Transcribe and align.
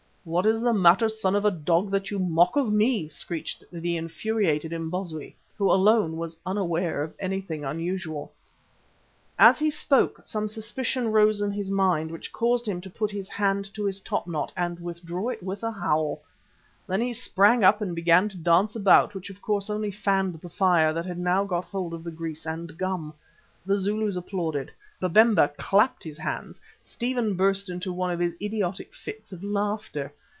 "What 0.23 0.45
is 0.45 0.61
the 0.61 0.71
matter, 0.71 1.09
son 1.09 1.35
of 1.35 1.45
a 1.45 1.49
dog, 1.49 1.89
that 1.89 2.11
you 2.11 2.19
make 2.19 2.27
a 2.27 2.29
mock 2.29 2.55
of 2.55 2.71
me?" 2.71 3.07
screeched 3.07 3.63
the 3.71 3.97
unfuriated 3.97 4.71
Imbozwi, 4.71 5.35
who 5.57 5.65
alone 5.65 6.15
was 6.15 6.37
unaware 6.45 7.01
of 7.01 7.15
anything 7.17 7.65
unusual. 7.65 8.31
As 9.39 9.57
he 9.57 9.71
spoke 9.71 10.21
some 10.23 10.47
suspicion 10.47 11.11
rose 11.11 11.41
in 11.41 11.49
his 11.49 11.71
mind 11.71 12.11
which 12.11 12.31
caused 12.31 12.67
him 12.67 12.81
to 12.81 12.89
put 12.91 13.09
his 13.09 13.29
hand 13.29 13.73
to 13.73 13.83
his 13.83 13.99
top 14.01 14.27
knot, 14.27 14.53
and 14.55 14.79
withdraw 14.79 15.29
it 15.29 15.41
with 15.41 15.63
a 15.63 15.71
howl. 15.71 16.21
Then 16.85 17.01
he 17.01 17.13
sprang 17.13 17.63
up 17.63 17.81
and 17.81 17.95
began 17.95 18.29
to 18.29 18.37
dance 18.37 18.75
about, 18.75 19.15
which 19.15 19.31
of 19.31 19.41
course 19.41 19.71
only 19.71 19.89
fanned 19.89 20.35
the 20.39 20.49
fire 20.49 20.93
that 20.93 21.05
had 21.07 21.17
now 21.17 21.45
got 21.45 21.65
hold 21.65 21.95
of 21.95 22.03
the 22.03 22.11
grease 22.11 22.45
and 22.45 22.77
gum. 22.77 23.11
The 23.65 23.77
Zulus 23.77 24.15
applauded; 24.15 24.71
Babemba 24.99 25.49
clapped 25.57 26.03
his 26.03 26.17
hands; 26.19 26.61
Stephen 26.79 27.35
burst 27.35 27.69
into 27.69 27.91
one 27.93 28.11
of 28.11 28.19
his 28.19 28.35
idiotic 28.41 28.93
fits 28.93 29.31
of 29.33 29.43
laughter. 29.43 30.13